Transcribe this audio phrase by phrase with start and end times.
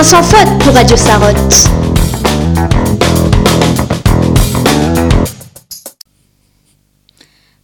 [0.00, 1.68] un sans faute pour Radio Sarotte.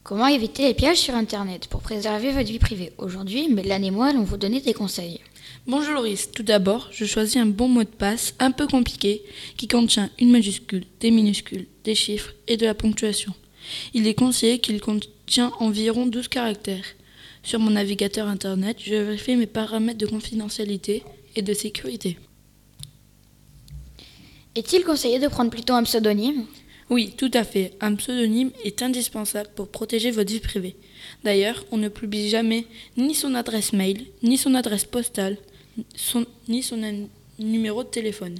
[0.03, 4.09] Comment éviter les pièges sur Internet pour préserver votre vie privée Aujourd'hui, Mélane et moi
[4.09, 5.21] allons vous donner des conseils.
[5.67, 9.23] Bonjour Loris, tout d'abord, je choisis un bon mot de passe un peu compliqué
[9.57, 13.33] qui contient une majuscule, des minuscules, des chiffres et de la ponctuation.
[13.95, 16.84] Il est conseillé qu'il contient environ 12 caractères.
[17.43, 21.03] Sur mon navigateur Internet, je vérifie mes paramètres de confidentialité
[21.34, 22.19] et de sécurité.
[24.56, 26.46] Est-il conseillé de prendre plutôt un pseudonyme?
[26.88, 27.74] Oui, tout à fait.
[27.83, 30.77] Un pseudonyme est indispensable pour protéger votre vie privée.
[31.24, 32.65] D'ailleurs, on ne publie jamais
[32.96, 35.37] ni son adresse mail, ni son adresse postale,
[36.48, 37.05] ni son
[37.38, 38.37] numéro de téléphone.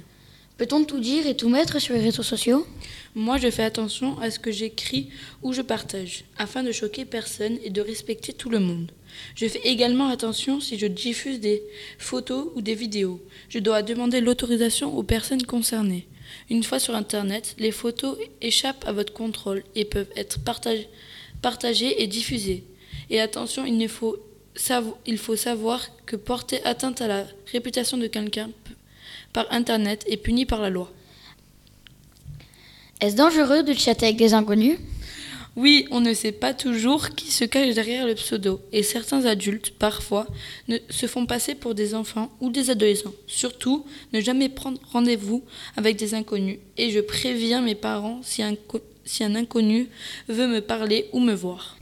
[0.57, 2.65] Peut-on tout dire et tout mettre sur les réseaux sociaux?
[3.13, 5.09] Moi, je fais attention à ce que j'écris
[5.43, 8.91] ou je partage, afin de choquer personne et de respecter tout le monde.
[9.35, 11.61] Je fais également attention si je diffuse des
[11.99, 13.21] photos ou des vidéos.
[13.49, 16.07] Je dois demander l'autorisation aux personnes concernées.
[16.49, 22.07] Une fois sur Internet, les photos échappent à votre contrôle et peuvent être partagées et
[22.07, 22.63] diffusées.
[23.09, 28.49] Et attention, il, faut savoir que porter atteinte à la réputation de quelqu'un
[29.33, 30.91] par Internet est puni par la loi.
[32.99, 34.79] Est-ce dangereux de chatter avec des inconnus?
[35.55, 39.71] Oui, on ne sait pas toujours qui se cache derrière le pseudo, et certains adultes,
[39.71, 40.27] parfois,
[40.67, 43.13] ne se font passer pour des enfants ou des adolescents.
[43.25, 43.83] Surtout,
[44.13, 45.43] ne jamais prendre rendez-vous
[45.75, 49.89] avec des inconnus, et je préviens mes parents si un, co- si un inconnu
[50.27, 51.77] veut me parler ou me voir.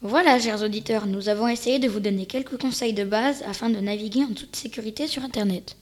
[0.00, 3.80] Voilà, chers auditeurs, nous avons essayé de vous donner quelques conseils de base afin de
[3.80, 5.76] naviguer en toute sécurité sur Internet.